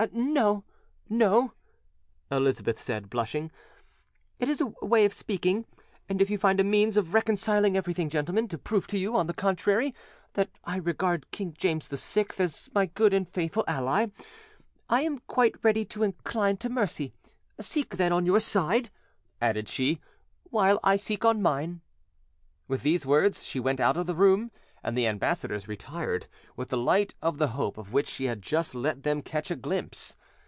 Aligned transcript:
"No, 0.13 0.63
no," 1.09 1.53
Elizabeth 2.31 2.79
said, 2.79 3.07
blushing; 3.07 3.51
"it 4.39 4.49
is 4.49 4.59
a 4.59 4.65
way 4.83 5.05
of 5.05 5.13
speaking: 5.13 5.67
and 6.09 6.19
if 6.19 6.31
you 6.31 6.39
find 6.39 6.59
a 6.59 6.63
means 6.63 6.97
of 6.97 7.13
reconciling 7.13 7.77
everything, 7.77 8.09
gentlemen, 8.09 8.47
to 8.47 8.57
prove 8.57 8.87
to 8.87 8.97
you, 8.97 9.15
on 9.15 9.27
the 9.27 9.33
contrary, 9.35 9.93
that 10.33 10.49
I 10.63 10.77
regard 10.77 11.29
King 11.29 11.53
James 11.55 11.87
VI 11.89 12.25
as 12.39 12.67
my 12.73 12.87
good 12.87 13.13
and 13.13 13.29
faithful 13.29 13.63
ally, 13.67 14.07
I 14.89 15.01
am 15.03 15.19
quite 15.27 15.63
ready 15.63 15.85
to 15.85 16.01
incline 16.01 16.57
to 16.57 16.69
mercy. 16.69 17.13
Seek, 17.59 17.97
then, 17.97 18.11
on 18.11 18.25
your 18.25 18.39
side" 18.39 18.89
added 19.39 19.69
she, 19.69 19.99
"while 20.49 20.79
I 20.83 20.95
seek 20.95 21.23
on 21.25 21.43
mine." 21.43 21.81
With 22.67 22.81
these 22.81 23.05
words, 23.05 23.43
she 23.43 23.59
went 23.59 23.79
out 23.79 23.97
of 23.97 24.07
the 24.07 24.15
room, 24.15 24.49
and 24.83 24.97
the 24.97 25.05
ambassadors 25.05 25.67
retired, 25.67 26.25
with 26.55 26.69
the 26.69 26.77
light 26.77 27.13
of 27.21 27.37
the 27.37 27.49
hope 27.49 27.77
of 27.77 27.93
which 27.93 28.07
she 28.09 28.25
had 28.25 28.41
just 28.41 28.73
let 28.73 29.03
them 29.03 29.21
catch 29.21 29.51
a 29.51 29.55
glimpse. 29.55 30.15